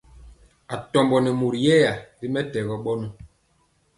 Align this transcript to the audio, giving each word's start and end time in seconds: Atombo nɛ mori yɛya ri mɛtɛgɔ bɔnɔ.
Atombo 0.75 1.15
nɛ 1.21 1.29
mori 1.39 1.59
yɛya 1.67 1.93
ri 2.19 2.27
mɛtɛgɔ 2.33 2.75
bɔnɔ. 2.83 3.07